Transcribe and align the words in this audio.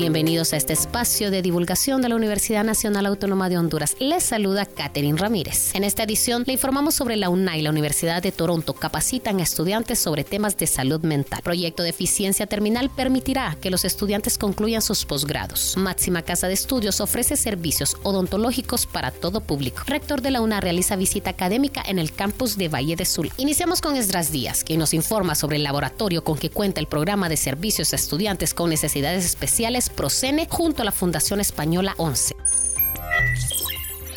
Bienvenidos 0.00 0.54
a 0.54 0.56
este 0.56 0.72
espacio 0.72 1.30
de 1.30 1.42
divulgación 1.42 2.00
de 2.00 2.08
la 2.08 2.16
Universidad 2.16 2.64
Nacional 2.64 3.04
Autónoma 3.04 3.50
de 3.50 3.58
Honduras. 3.58 3.96
Les 3.98 4.24
saluda 4.24 4.64
Catherine 4.64 5.18
Ramírez. 5.18 5.74
En 5.74 5.84
esta 5.84 6.04
edición 6.04 6.44
le 6.46 6.54
informamos 6.54 6.94
sobre 6.94 7.16
la 7.16 7.28
UNAI, 7.28 7.60
la 7.60 7.68
Universidad 7.68 8.22
de 8.22 8.32
Toronto, 8.32 8.72
capacitan 8.72 9.40
a 9.40 9.42
estudiantes 9.42 9.98
sobre 9.98 10.24
temas 10.24 10.56
de 10.56 10.66
salud 10.66 11.02
mental. 11.02 11.42
Proyecto 11.42 11.82
de 11.82 11.90
eficiencia 11.90 12.46
terminal 12.46 12.88
permitirá 12.88 13.58
que 13.60 13.68
los 13.68 13.84
estudiantes 13.84 14.38
concluyan 14.38 14.80
sus 14.80 15.04
posgrados. 15.04 15.74
Máxima 15.76 16.22
Casa 16.22 16.48
de 16.48 16.54
Estudios 16.54 17.02
ofrece 17.02 17.36
servicios 17.36 17.98
odontológicos 18.02 18.86
para 18.86 19.10
todo 19.10 19.42
público. 19.42 19.82
Rector 19.84 20.22
de 20.22 20.30
la 20.30 20.40
UNA 20.40 20.62
realiza 20.62 20.96
visita 20.96 21.28
académica 21.28 21.82
en 21.86 21.98
el 21.98 22.10
campus 22.10 22.56
de 22.56 22.68
Valle 22.68 22.96
de 22.96 23.04
Sul. 23.04 23.30
Iniciamos 23.36 23.82
con 23.82 23.96
Esdras 23.96 24.32
Díaz, 24.32 24.64
quien 24.64 24.80
nos 24.80 24.94
informa 24.94 25.34
sobre 25.34 25.56
el 25.56 25.62
laboratorio 25.62 26.24
con 26.24 26.38
que 26.38 26.48
cuenta 26.48 26.80
el 26.80 26.86
programa 26.86 27.28
de 27.28 27.36
servicios 27.36 27.92
a 27.92 27.96
estudiantes 27.96 28.54
con 28.54 28.70
necesidades 28.70 29.26
especiales 29.26 29.89
Procene 29.96 30.46
junto 30.50 30.82
a 30.82 30.84
la 30.84 30.92
Fundación 30.92 31.40
Española 31.40 31.94
11 31.98 32.36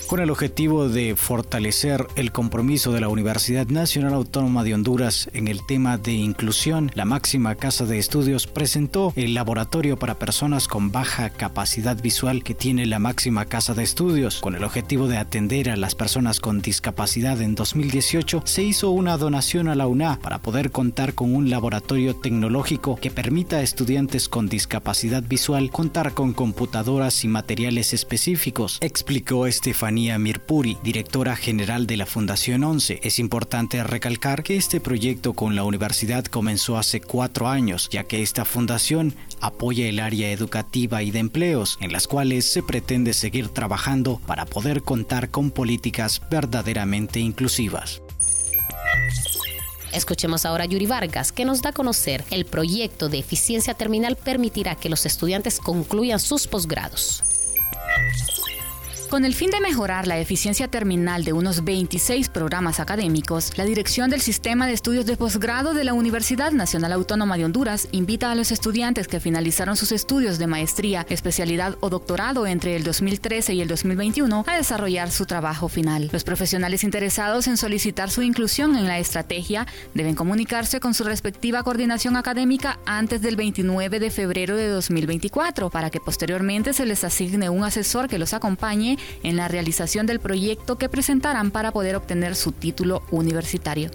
con 0.07 0.19
el 0.19 0.29
objetivo 0.29 0.89
de 0.89 1.15
fortalecer 1.15 2.05
el 2.15 2.31
compromiso 2.31 2.91
de 2.91 3.01
la 3.01 3.07
Universidad 3.07 3.67
Nacional 3.67 4.13
Autónoma 4.13 4.63
de 4.63 4.73
Honduras 4.73 5.29
en 5.33 5.47
el 5.47 5.65
tema 5.65 5.97
de 5.97 6.13
inclusión, 6.13 6.91
la 6.93 7.05
máxima 7.05 7.55
casa 7.55 7.85
de 7.85 7.97
estudios 7.97 8.47
presentó 8.47 9.13
el 9.15 9.33
laboratorio 9.33 9.97
para 9.97 10.19
personas 10.19 10.67
con 10.67 10.91
baja 10.91 11.29
capacidad 11.29 12.01
visual 12.01 12.43
que 12.43 12.53
tiene 12.53 12.85
la 12.85 12.99
máxima 12.99 13.45
casa 13.45 13.73
de 13.73 13.83
estudios. 13.83 14.41
Con 14.41 14.55
el 14.55 14.63
objetivo 14.63 15.07
de 15.07 15.17
atender 15.17 15.69
a 15.69 15.77
las 15.77 15.95
personas 15.95 16.39
con 16.39 16.61
discapacidad 16.61 17.41
en 17.41 17.55
2018, 17.55 18.43
se 18.45 18.63
hizo 18.63 18.91
una 18.91 19.17
donación 19.17 19.67
a 19.67 19.75
la 19.75 19.87
UNA 19.87 20.19
para 20.21 20.39
poder 20.39 20.71
contar 20.71 21.13
con 21.13 21.33
un 21.33 21.49
laboratorio 21.49 22.15
tecnológico 22.15 22.97
que 22.97 23.11
permita 23.11 23.57
a 23.57 23.61
estudiantes 23.63 24.29
con 24.29 24.47
discapacidad 24.47 25.23
visual 25.23 25.71
contar 25.71 26.13
con 26.13 26.33
computadoras 26.33 27.23
y 27.23 27.27
materiales 27.27 27.93
específicos, 27.93 28.77
explicó 28.81 29.47
Estefanía 29.47 30.02
Mirpuri, 30.03 30.77
directora 30.83 31.35
general 31.37 31.87
de 31.87 31.95
la 31.95 32.05
Fundación 32.05 32.65
11. 32.65 32.99
Es 33.03 33.19
importante 33.19 33.81
recalcar 33.83 34.43
que 34.43 34.57
este 34.57 34.81
proyecto 34.81 35.31
con 35.33 35.55
la 35.55 35.63
universidad 35.63 36.25
comenzó 36.25 36.77
hace 36.77 36.99
cuatro 36.99 37.47
años, 37.47 37.87
ya 37.89 38.03
que 38.03 38.21
esta 38.21 38.43
fundación 38.43 39.15
apoya 39.39 39.87
el 39.87 39.99
área 39.99 40.31
educativa 40.31 41.01
y 41.03 41.11
de 41.11 41.19
empleos, 41.19 41.77
en 41.79 41.93
las 41.93 42.07
cuales 42.07 42.51
se 42.51 42.61
pretende 42.61 43.13
seguir 43.13 43.47
trabajando 43.47 44.19
para 44.27 44.45
poder 44.45 44.83
contar 44.83 45.29
con 45.29 45.51
políticas 45.51 46.21
verdaderamente 46.29 47.19
inclusivas. 47.19 48.01
Escuchemos 49.93 50.45
ahora 50.45 50.65
a 50.65 50.67
Yuri 50.67 50.85
Vargas, 50.85 51.31
que 51.31 51.45
nos 51.45 51.61
da 51.61 51.69
a 51.69 51.73
conocer 51.73 52.25
el 52.29 52.45
proyecto 52.45 53.07
de 53.07 53.19
eficiencia 53.19 53.73
terminal 53.73 54.17
permitirá 54.17 54.75
que 54.75 54.89
los 54.89 55.05
estudiantes 55.05 55.59
concluyan 55.59 56.19
sus 56.19 56.47
posgrados. 56.47 57.23
Con 59.13 59.25
el 59.25 59.35
fin 59.35 59.51
de 59.51 59.59
mejorar 59.61 60.07
la 60.07 60.17
eficiencia 60.17 60.67
terminal 60.67 61.23
de 61.23 61.33
unos 61.33 61.63
26 61.63 62.29
programas 62.29 62.79
académicos, 62.79 63.55
la 63.59 63.63
Dirección 63.63 64.09
del 64.09 64.21
Sistema 64.21 64.65
de 64.65 64.73
Estudios 64.73 65.05
de 65.05 65.17
Posgrado 65.17 65.75
de 65.75 65.83
la 65.83 65.93
Universidad 65.93 66.51
Nacional 66.51 66.93
Autónoma 66.93 67.37
de 67.37 67.45
Honduras 67.45 67.87
invita 67.91 68.31
a 68.31 68.35
los 68.35 68.51
estudiantes 68.51 69.07
que 69.07 69.19
finalizaron 69.19 69.75
sus 69.77 69.91
estudios 69.91 70.39
de 70.39 70.47
maestría, 70.47 71.05
especialidad 71.09 71.77
o 71.81 71.91
doctorado 71.91 72.47
entre 72.47 72.75
el 72.75 72.83
2013 72.83 73.53
y 73.53 73.61
el 73.61 73.67
2021 73.67 74.45
a 74.47 74.55
desarrollar 74.57 75.11
su 75.11 75.27
trabajo 75.27 75.69
final. 75.69 76.09
Los 76.11 76.23
profesionales 76.23 76.83
interesados 76.83 77.45
en 77.45 77.57
solicitar 77.57 78.09
su 78.09 78.23
inclusión 78.23 78.75
en 78.75 78.87
la 78.87 78.97
estrategia 78.97 79.67
deben 79.93 80.15
comunicarse 80.15 80.79
con 80.79 80.95
su 80.95 81.03
respectiva 81.03 81.61
coordinación 81.61 82.15
académica 82.15 82.79
antes 82.87 83.21
del 83.21 83.35
29 83.35 83.99
de 83.99 84.09
febrero 84.09 84.55
de 84.55 84.69
2024 84.69 85.69
para 85.69 85.91
que 85.91 85.99
posteriormente 85.99 86.73
se 86.73 86.87
les 86.87 87.03
asigne 87.03 87.51
un 87.51 87.63
asesor 87.63 88.07
que 88.07 88.17
los 88.17 88.33
acompañe 88.33 88.97
en 89.23 89.37
la 89.37 89.47
realización 89.47 90.05
del 90.05 90.19
proyecto 90.19 90.77
que 90.77 90.89
presentarán 90.89 91.51
para 91.51 91.71
poder 91.71 91.95
obtener 91.95 92.35
su 92.35 92.51
título 92.51 93.03
universitario. 93.11 93.91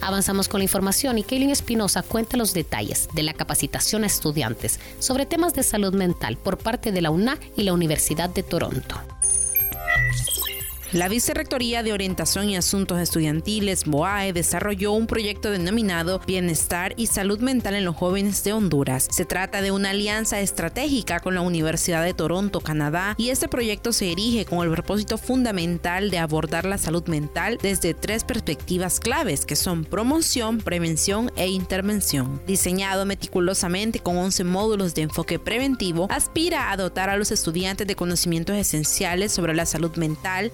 Avanzamos 0.00 0.48
con 0.48 0.60
la 0.60 0.64
información 0.64 1.18
y 1.18 1.22
Kaylin 1.22 1.50
Espinosa 1.50 2.02
cuenta 2.02 2.36
los 2.36 2.54
detalles 2.54 3.08
de 3.12 3.22
la 3.22 3.34
capacitación 3.34 4.04
a 4.04 4.06
estudiantes 4.06 4.80
sobre 5.00 5.26
temas 5.26 5.52
de 5.54 5.62
salud 5.62 5.92
mental 5.92 6.36
por 6.36 6.56
parte 6.56 6.92
de 6.92 7.02
la 7.02 7.10
UNA 7.10 7.38
y 7.56 7.64
la 7.64 7.72
Universidad 7.72 8.30
de 8.30 8.42
Toronto. 8.42 9.17
La 10.92 11.08
Vicerrectoría 11.08 11.82
de 11.82 11.92
Orientación 11.92 12.48
y 12.48 12.56
Asuntos 12.56 12.98
Estudiantiles, 12.98 13.84
BOAE, 13.84 14.32
desarrolló 14.32 14.92
un 14.92 15.06
proyecto 15.06 15.50
denominado 15.50 16.18
Bienestar 16.26 16.94
y 16.96 17.08
Salud 17.08 17.40
Mental 17.40 17.74
en 17.74 17.84
los 17.84 17.94
Jóvenes 17.94 18.42
de 18.42 18.54
Honduras. 18.54 19.06
Se 19.10 19.26
trata 19.26 19.60
de 19.60 19.70
una 19.70 19.90
alianza 19.90 20.40
estratégica 20.40 21.20
con 21.20 21.34
la 21.34 21.42
Universidad 21.42 22.02
de 22.02 22.14
Toronto, 22.14 22.60
Canadá, 22.60 23.16
y 23.18 23.28
este 23.28 23.48
proyecto 23.48 23.92
se 23.92 24.12
erige 24.12 24.46
con 24.46 24.66
el 24.66 24.72
propósito 24.72 25.18
fundamental 25.18 26.10
de 26.10 26.16
abordar 26.16 26.64
la 26.64 26.78
salud 26.78 27.06
mental 27.06 27.58
desde 27.60 27.92
tres 27.92 28.24
perspectivas 28.24 28.98
claves, 28.98 29.44
que 29.44 29.56
son 29.56 29.84
promoción, 29.84 30.56
prevención 30.56 31.30
e 31.36 31.48
intervención. 31.48 32.40
Diseñado 32.46 33.04
meticulosamente 33.04 33.98
con 33.98 34.16
11 34.16 34.44
módulos 34.44 34.94
de 34.94 35.02
enfoque 35.02 35.38
preventivo, 35.38 36.08
aspira 36.10 36.72
a 36.72 36.78
dotar 36.78 37.10
a 37.10 37.18
los 37.18 37.30
estudiantes 37.30 37.86
de 37.86 37.94
conocimientos 37.94 38.56
esenciales 38.56 39.32
sobre 39.32 39.54
la 39.54 39.66
salud 39.66 39.94
mental, 39.96 40.50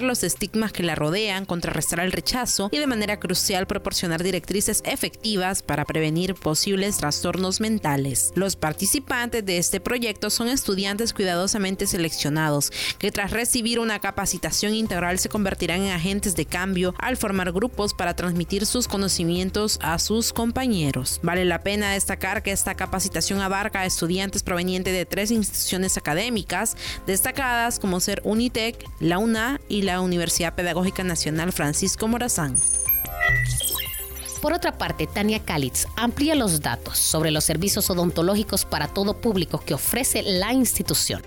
los 0.00 0.24
estigmas 0.24 0.72
que 0.72 0.82
la 0.82 0.96
rodean, 0.96 1.44
contrarrestar 1.44 2.00
el 2.00 2.10
rechazo 2.10 2.70
y 2.72 2.78
de 2.78 2.88
manera 2.88 3.20
crucial 3.20 3.68
proporcionar 3.68 4.20
directrices 4.20 4.82
efectivas 4.84 5.62
para 5.62 5.84
prevenir 5.84 6.34
posibles 6.34 6.96
trastornos 6.96 7.60
mentales. 7.60 8.32
Los 8.34 8.56
participantes 8.56 9.46
de 9.46 9.58
este 9.58 9.78
proyecto 9.78 10.30
son 10.30 10.48
estudiantes 10.48 11.12
cuidadosamente 11.12 11.86
seleccionados 11.86 12.72
que 12.98 13.12
tras 13.12 13.30
recibir 13.30 13.78
una 13.78 14.00
capacitación 14.00 14.74
integral 14.74 15.20
se 15.20 15.28
convertirán 15.28 15.82
en 15.82 15.92
agentes 15.92 16.34
de 16.34 16.46
cambio 16.46 16.92
al 16.98 17.16
formar 17.16 17.52
grupos 17.52 17.94
para 17.94 18.16
transmitir 18.16 18.66
sus 18.66 18.88
conocimientos 18.88 19.78
a 19.82 20.00
sus 20.00 20.32
compañeros. 20.32 21.20
Vale 21.22 21.44
la 21.44 21.62
pena 21.62 21.92
destacar 21.92 22.42
que 22.42 22.50
esta 22.50 22.74
capacitación 22.74 23.40
abarca 23.40 23.80
a 23.80 23.86
estudiantes 23.86 24.42
provenientes 24.42 24.92
de 24.92 25.06
tres 25.06 25.30
instituciones 25.30 25.96
académicas 25.96 26.76
destacadas 27.06 27.78
como 27.78 28.00
ser 28.00 28.20
Unitec, 28.24 28.84
la 28.98 29.18
Y 29.68 29.82
la 29.82 30.00
Universidad 30.00 30.54
Pedagógica 30.54 31.04
Nacional 31.04 31.52
Francisco 31.52 32.08
Morazán. 32.08 32.54
Por 34.42 34.52
otra 34.52 34.76
parte, 34.76 35.06
Tania 35.06 35.40
Kalitz 35.42 35.86
amplía 35.96 36.34
los 36.34 36.60
datos 36.60 36.98
sobre 36.98 37.30
los 37.30 37.44
servicios 37.44 37.88
odontológicos 37.88 38.66
para 38.66 38.88
todo 38.88 39.18
público 39.18 39.58
que 39.58 39.72
ofrece 39.72 40.22
la 40.22 40.52
institución. 40.52 41.22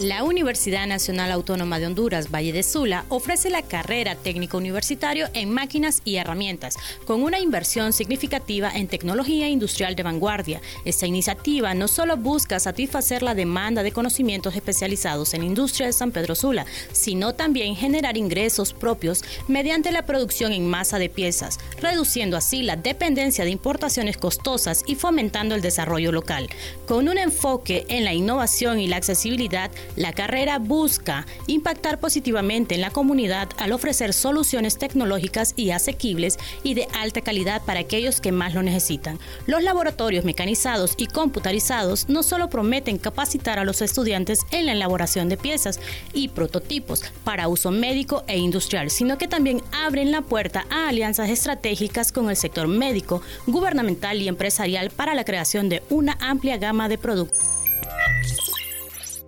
La 0.00 0.24
Universidad 0.24 0.88
Nacional 0.88 1.30
Autónoma 1.30 1.78
de 1.78 1.86
Honduras, 1.86 2.28
Valle 2.28 2.52
de 2.52 2.64
Sula, 2.64 3.04
ofrece 3.10 3.48
la 3.48 3.62
carrera 3.62 4.16
técnico 4.16 4.56
universitario 4.56 5.28
en 5.34 5.50
máquinas 5.50 6.02
y 6.04 6.16
herramientas, 6.16 6.76
con 7.06 7.22
una 7.22 7.38
inversión 7.38 7.92
significativa 7.92 8.72
en 8.74 8.88
tecnología 8.88 9.48
industrial 9.48 9.94
de 9.94 10.02
vanguardia. 10.02 10.60
Esta 10.84 11.06
iniciativa 11.06 11.74
no 11.74 11.86
solo 11.86 12.16
busca 12.16 12.58
satisfacer 12.58 13.22
la 13.22 13.36
demanda 13.36 13.84
de 13.84 13.92
conocimientos 13.92 14.56
especializados 14.56 15.32
en 15.32 15.44
industria 15.44 15.86
de 15.86 15.92
San 15.92 16.10
Pedro 16.10 16.34
Sula, 16.34 16.66
sino 16.90 17.32
también 17.34 17.76
generar 17.76 18.16
ingresos 18.16 18.72
propios 18.72 19.22
mediante 19.46 19.92
la 19.92 20.06
producción 20.06 20.52
en 20.52 20.68
masa 20.68 20.98
de 20.98 21.08
piezas, 21.08 21.60
reduciendo 21.80 22.36
así 22.36 22.64
la 22.64 22.74
dependencia 22.74 23.44
de 23.44 23.52
importaciones 23.52 24.16
costosas 24.16 24.82
y 24.88 24.96
fomentando 24.96 25.54
el 25.54 25.62
desarrollo 25.62 26.10
local. 26.10 26.48
Con 26.88 27.08
un 27.08 27.16
enfoque 27.16 27.86
en 27.88 28.02
la 28.02 28.12
innovación 28.12 28.80
y 28.80 28.88
la 28.88 28.96
accesibilidad, 28.96 29.70
la 29.96 30.12
carrera 30.12 30.58
busca 30.58 31.26
impactar 31.46 31.98
positivamente 32.00 32.74
en 32.74 32.80
la 32.80 32.90
comunidad 32.90 33.48
al 33.58 33.72
ofrecer 33.72 34.12
soluciones 34.12 34.78
tecnológicas 34.78 35.54
y 35.56 35.70
asequibles 35.70 36.38
y 36.62 36.74
de 36.74 36.88
alta 36.98 37.20
calidad 37.20 37.62
para 37.62 37.80
aquellos 37.80 38.20
que 38.20 38.32
más 38.32 38.54
lo 38.54 38.62
necesitan. 38.62 39.18
Los 39.46 39.62
laboratorios 39.62 40.24
mecanizados 40.24 40.94
y 40.96 41.06
computarizados 41.06 42.08
no 42.08 42.22
solo 42.22 42.48
prometen 42.48 42.98
capacitar 42.98 43.58
a 43.58 43.64
los 43.64 43.82
estudiantes 43.82 44.40
en 44.50 44.66
la 44.66 44.72
elaboración 44.72 45.28
de 45.28 45.36
piezas 45.36 45.80
y 46.12 46.28
prototipos 46.28 47.02
para 47.24 47.48
uso 47.48 47.70
médico 47.70 48.24
e 48.26 48.38
industrial, 48.38 48.90
sino 48.90 49.18
que 49.18 49.28
también 49.28 49.62
abren 49.72 50.10
la 50.10 50.22
puerta 50.22 50.66
a 50.70 50.88
alianzas 50.88 51.30
estratégicas 51.30 52.12
con 52.12 52.30
el 52.30 52.36
sector 52.36 52.68
médico, 52.68 53.22
gubernamental 53.46 54.20
y 54.20 54.28
empresarial 54.28 54.90
para 54.90 55.14
la 55.14 55.24
creación 55.24 55.68
de 55.68 55.82
una 55.90 56.16
amplia 56.20 56.56
gama 56.56 56.88
de 56.88 56.98
productos. 56.98 57.53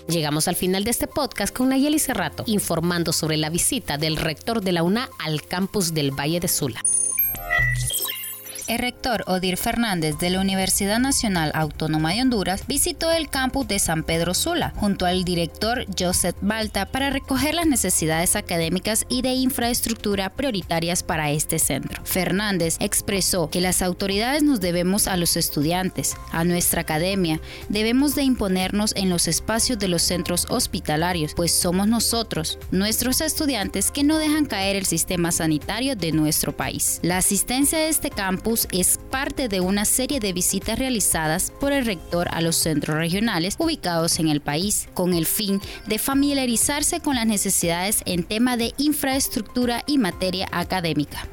Llegamos 0.08 0.46
al 0.46 0.54
final 0.54 0.84
de 0.84 0.90
este 0.90 1.08
podcast 1.08 1.54
con 1.54 1.70
Nayeli 1.70 1.98
Cerrato 1.98 2.44
informando 2.46 3.12
sobre 3.12 3.36
la 3.36 3.50
visita 3.50 3.98
del 3.98 4.16
rector 4.16 4.62
de 4.62 4.72
la 4.72 4.84
UNA 4.84 5.08
al 5.18 5.42
campus 5.42 5.94
del 5.94 6.12
Valle 6.12 6.38
de 6.38 6.48
Sula. 6.48 6.84
El 8.68 8.78
rector 8.78 9.24
Odir 9.26 9.56
Fernández 9.56 10.18
de 10.18 10.30
la 10.30 10.40
Universidad 10.40 10.98
Nacional 10.98 11.52
Autónoma 11.54 12.12
de 12.12 12.22
Honduras 12.22 12.64
visitó 12.66 13.12
el 13.12 13.28
campus 13.28 13.68
de 13.68 13.78
San 13.78 14.02
Pedro 14.02 14.34
Sula 14.34 14.72
junto 14.76 15.06
al 15.06 15.24
director 15.24 15.86
Joseph 15.98 16.36
Balta 16.40 16.86
para 16.86 17.10
recoger 17.10 17.54
las 17.54 17.66
necesidades 17.66 18.36
académicas 18.36 19.04
y 19.08 19.22
de 19.22 19.32
infraestructura 19.34 20.30
prioritarias 20.30 21.02
para 21.02 21.30
este 21.30 21.58
centro. 21.58 22.02
Fernández 22.04 22.76
expresó 22.80 23.50
que 23.50 23.60
las 23.60 23.82
autoridades 23.82 24.42
nos 24.42 24.60
debemos 24.60 25.06
a 25.06 25.16
los 25.16 25.36
estudiantes, 25.36 26.16
a 26.32 26.44
nuestra 26.44 26.82
academia, 26.82 27.40
debemos 27.68 28.14
de 28.14 28.22
imponernos 28.22 28.94
en 28.96 29.10
los 29.10 29.28
espacios 29.28 29.78
de 29.78 29.88
los 29.88 30.02
centros 30.02 30.46
hospitalarios, 30.48 31.34
pues 31.34 31.52
somos 31.52 31.88
nosotros, 31.88 32.58
nuestros 32.70 33.20
estudiantes, 33.20 33.90
que 33.90 34.04
no 34.04 34.18
dejan 34.18 34.46
caer 34.46 34.76
el 34.76 34.86
sistema 34.86 35.32
sanitario 35.32 35.96
de 35.96 36.12
nuestro 36.12 36.56
país. 36.56 36.98
La 37.02 37.18
asistencia 37.18 37.78
a 37.78 37.86
este 37.86 38.10
campus 38.56 38.68
es 38.72 38.98
parte 39.10 39.48
de 39.48 39.60
una 39.60 39.84
serie 39.84 40.20
de 40.20 40.32
visitas 40.32 40.78
realizadas 40.78 41.52
por 41.60 41.72
el 41.72 41.84
rector 41.84 42.28
a 42.30 42.40
los 42.40 42.56
centros 42.56 42.96
regionales 42.96 43.56
ubicados 43.58 44.18
en 44.18 44.28
el 44.28 44.40
país, 44.40 44.88
con 44.94 45.14
el 45.14 45.26
fin 45.26 45.60
de 45.86 45.98
familiarizarse 45.98 47.00
con 47.00 47.16
las 47.16 47.26
necesidades 47.26 48.02
en 48.06 48.24
tema 48.24 48.56
de 48.56 48.72
infraestructura 48.78 49.82
y 49.86 49.98
materia 49.98 50.48
académica. 50.52 51.26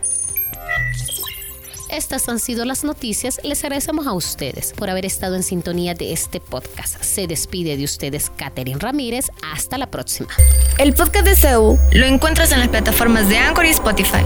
Estas 1.89 2.27
han 2.27 2.39
sido 2.39 2.65
las 2.65 2.83
noticias. 2.83 3.39
Les 3.43 3.63
agradecemos 3.63 4.07
a 4.07 4.13
ustedes 4.13 4.73
por 4.73 4.89
haber 4.89 5.05
estado 5.05 5.35
en 5.35 5.43
sintonía 5.43 5.93
de 5.93 6.11
este 6.11 6.39
podcast. 6.39 7.03
Se 7.03 7.27
despide 7.27 7.77
de 7.77 7.83
ustedes 7.83 8.31
Catherine 8.35 8.79
Ramírez. 8.79 9.27
Hasta 9.53 9.77
la 9.77 9.85
próxima. 9.85 10.29
El 10.79 10.95
podcast 10.95 11.25
de 11.25 11.35
CEU 11.35 11.77
lo 11.91 12.05
encuentras 12.07 12.51
en 12.51 12.61
las 12.61 12.69
plataformas 12.69 13.29
de 13.29 13.37
Anchor 13.37 13.65
y 13.65 13.69
Spotify. 13.69 14.25